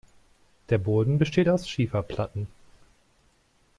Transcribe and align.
Der 0.71 0.79
Boden 0.79 1.19
besteht 1.19 1.47
aus 1.47 1.69
Schieferplatten. 1.69 2.47